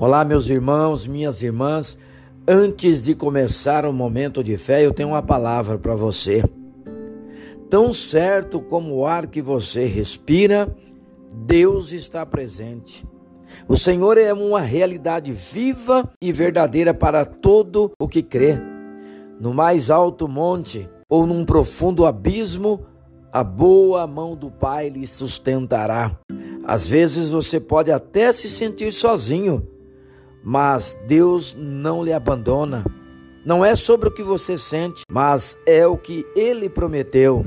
Olá, 0.00 0.24
meus 0.24 0.48
irmãos, 0.48 1.08
minhas 1.08 1.42
irmãs. 1.42 1.98
Antes 2.46 3.02
de 3.02 3.16
começar 3.16 3.84
o 3.84 3.92
momento 3.92 4.44
de 4.44 4.56
fé, 4.56 4.86
eu 4.86 4.94
tenho 4.94 5.08
uma 5.08 5.22
palavra 5.24 5.76
para 5.76 5.96
você. 5.96 6.44
Tão 7.68 7.92
certo 7.92 8.60
como 8.60 8.94
o 8.94 9.04
ar 9.04 9.26
que 9.26 9.42
você 9.42 9.86
respira, 9.86 10.72
Deus 11.44 11.90
está 11.90 12.24
presente. 12.24 13.04
O 13.66 13.76
Senhor 13.76 14.16
é 14.16 14.32
uma 14.32 14.60
realidade 14.60 15.32
viva 15.32 16.08
e 16.22 16.30
verdadeira 16.30 16.94
para 16.94 17.24
todo 17.24 17.90
o 17.98 18.06
que 18.06 18.22
crê. 18.22 18.56
No 19.40 19.52
mais 19.52 19.90
alto 19.90 20.28
monte 20.28 20.88
ou 21.08 21.26
num 21.26 21.44
profundo 21.44 22.06
abismo, 22.06 22.86
a 23.32 23.42
boa 23.42 24.06
mão 24.06 24.36
do 24.36 24.48
Pai 24.48 24.90
lhe 24.90 25.08
sustentará. 25.08 26.16
Às 26.64 26.86
vezes 26.86 27.30
você 27.30 27.58
pode 27.58 27.90
até 27.90 28.32
se 28.32 28.48
sentir 28.48 28.92
sozinho 28.92 29.66
mas 30.48 30.98
Deus 31.06 31.54
não 31.58 32.02
lhe 32.02 32.10
abandona. 32.10 32.82
Não 33.44 33.62
é 33.62 33.76
sobre 33.76 34.08
o 34.08 34.10
que 34.10 34.22
você 34.22 34.56
sente, 34.56 35.02
mas 35.06 35.58
é 35.66 35.86
o 35.86 35.98
que 35.98 36.24
ele 36.34 36.70
prometeu. 36.70 37.44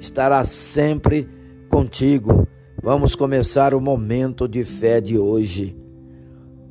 Estará 0.00 0.44
sempre 0.44 1.28
contigo. 1.68 2.44
Vamos 2.82 3.14
começar 3.14 3.72
o 3.74 3.80
momento 3.80 4.48
de 4.48 4.64
fé 4.64 5.00
de 5.00 5.16
hoje. 5.16 5.78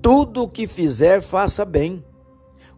Tudo 0.01 0.43
o 0.43 0.47
que 0.49 0.67
fizer, 0.67 1.21
faça 1.21 1.63
bem. 1.63 2.03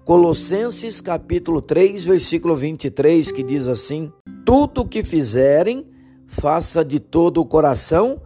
Colossenses 0.06 1.02
capítulo 1.02 1.64
3, 1.64 2.06
versículo 2.06 2.56
23, 2.56 3.32
que 3.32 3.42
diz 3.42 3.68
assim: 3.68 4.14
Tudo 4.46 4.82
o 4.82 4.88
que 4.88 5.04
fizerem, 5.04 5.84
faça 6.28 6.86
de 6.86 7.00
todo 7.00 7.42
o 7.42 7.46
coração, 7.46 8.22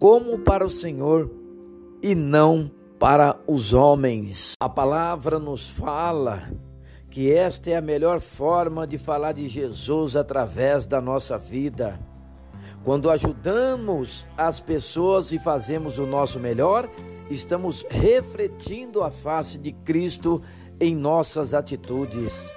como 0.00 0.40
para 0.40 0.66
o 0.66 0.68
Senhor, 0.68 1.30
e 2.02 2.12
não 2.12 2.68
para 2.68 2.83
para 2.98 3.36
os 3.46 3.72
homens. 3.72 4.52
A 4.60 4.68
palavra 4.68 5.38
nos 5.38 5.68
fala 5.68 6.50
que 7.10 7.32
esta 7.32 7.70
é 7.70 7.76
a 7.76 7.80
melhor 7.80 8.20
forma 8.20 8.86
de 8.86 8.98
falar 8.98 9.32
de 9.32 9.46
Jesus 9.46 10.16
através 10.16 10.86
da 10.86 11.00
nossa 11.00 11.38
vida. 11.38 12.00
Quando 12.82 13.10
ajudamos 13.10 14.26
as 14.36 14.60
pessoas 14.60 15.32
e 15.32 15.38
fazemos 15.38 15.98
o 15.98 16.06
nosso 16.06 16.38
melhor, 16.38 16.88
estamos 17.30 17.84
refletindo 17.88 19.02
a 19.02 19.10
face 19.10 19.56
de 19.58 19.72
Cristo 19.72 20.42
em 20.80 20.94
nossas 20.94 21.54
atitudes. 21.54 22.52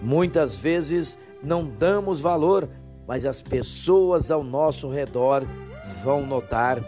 Muitas 0.00 0.56
vezes 0.56 1.18
não 1.42 1.64
damos 1.64 2.20
valor, 2.20 2.68
mas 3.06 3.24
as 3.24 3.42
pessoas 3.42 4.30
ao 4.30 4.42
nosso 4.42 4.88
redor 4.88 5.44
vão 6.02 6.26
notar. 6.26 6.82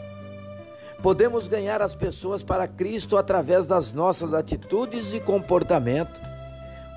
Podemos 1.05 1.49
ganhar 1.49 1.83
as 1.83 1.95
pessoas 1.95 2.43
para 2.43 2.67
Cristo 2.67 3.19
através 3.19 3.67
das 3.67 3.93
nossas 3.93 4.33
atitudes 4.33 5.13
e 5.13 5.21
comportamento. 5.21 6.19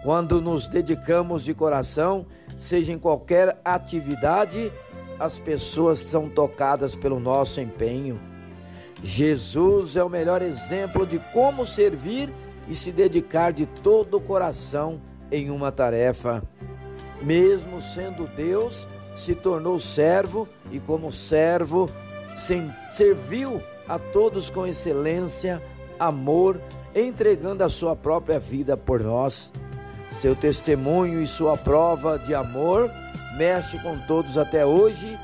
Quando 0.01 0.41
nos 0.41 0.65
dedicamos 0.65 1.43
de 1.43 1.53
coração, 1.53 2.25
seja 2.57 2.93
em 2.93 2.97
qualquer 2.97 3.59
atividade, 3.65 4.71
as 5.19 5.39
pessoas 5.39 5.99
são 5.99 6.29
tocadas 6.29 6.95
pelo 6.95 7.19
nosso 7.19 7.59
empenho. 7.59 8.17
Jesus 9.03 9.97
é 9.97 10.03
o 10.05 10.09
melhor 10.09 10.41
exemplo 10.41 11.05
de 11.05 11.19
como 11.33 11.65
servir 11.65 12.33
e 12.69 12.77
se 12.77 12.93
dedicar 12.93 13.51
de 13.51 13.65
todo 13.65 14.15
o 14.15 14.21
coração 14.21 15.01
em 15.29 15.49
uma 15.49 15.69
tarefa. 15.69 16.41
Mesmo 17.21 17.81
sendo 17.81 18.25
Deus, 18.25 18.87
se 19.13 19.35
tornou 19.35 19.77
servo 19.77 20.47
e, 20.71 20.79
como 20.79 21.11
servo, 21.11 21.89
serviu 22.89 23.61
a 23.87 23.97
todos 23.97 24.49
com 24.49 24.65
excelência, 24.65 25.61
amor, 25.99 26.61
entregando 26.93 27.63
a 27.63 27.69
sua 27.69 27.95
própria 27.95 28.39
vida 28.39 28.75
por 28.75 29.01
nós. 29.01 29.51
Seu 30.09 30.35
testemunho 30.35 31.21
e 31.21 31.27
sua 31.27 31.57
prova 31.57 32.17
de 32.17 32.33
amor 32.33 32.89
mexe 33.37 33.77
com 33.79 33.97
todos 33.99 34.37
até 34.37 34.65
hoje 34.65 35.17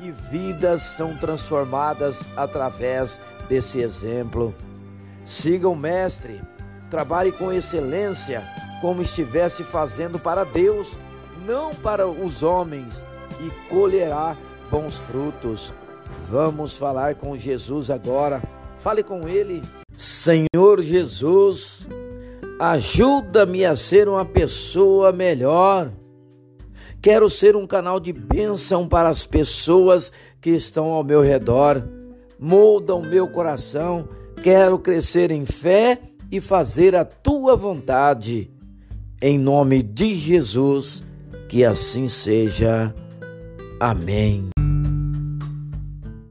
e 0.00 0.10
vidas 0.10 0.82
são 0.82 1.16
transformadas 1.16 2.26
através 2.36 3.20
desse 3.48 3.80
exemplo. 3.80 4.54
Siga 5.24 5.68
o 5.68 5.76
Mestre, 5.76 6.40
trabalhe 6.90 7.30
com 7.30 7.52
excelência, 7.52 8.42
como 8.80 9.02
estivesse 9.02 9.62
fazendo 9.62 10.18
para 10.18 10.44
Deus, 10.44 10.92
não 11.46 11.74
para 11.74 12.08
os 12.08 12.42
homens, 12.42 13.04
e 13.40 13.50
colherá 13.68 14.36
bons 14.70 14.98
frutos. 14.98 15.72
Vamos 16.28 16.76
falar 16.76 17.16
com 17.16 17.36
Jesus 17.36 17.90
agora. 17.90 18.42
Fale 18.78 19.02
com 19.02 19.28
Ele. 19.28 19.62
Senhor 19.96 20.80
Jesus, 20.80 21.86
ajuda-me 22.58 23.64
a 23.64 23.76
ser 23.76 24.08
uma 24.08 24.24
pessoa 24.24 25.12
melhor. 25.12 25.90
Quero 27.02 27.30
ser 27.30 27.56
um 27.56 27.66
canal 27.66 27.98
de 27.98 28.12
bênção 28.12 28.86
para 28.86 29.08
as 29.08 29.26
pessoas 29.26 30.12
que 30.40 30.50
estão 30.50 30.86
ao 30.86 31.02
meu 31.02 31.22
redor. 31.22 31.82
Molda 32.38 32.94
o 32.94 33.02
meu 33.02 33.28
coração. 33.28 34.08
Quero 34.42 34.78
crescer 34.78 35.30
em 35.30 35.44
fé 35.44 36.00
e 36.30 36.40
fazer 36.40 36.94
a 36.94 37.04
tua 37.04 37.56
vontade. 37.56 38.50
Em 39.20 39.38
nome 39.38 39.82
de 39.82 40.14
Jesus, 40.14 41.02
que 41.48 41.64
assim 41.64 42.08
seja. 42.08 42.94
Amém. 43.78 44.50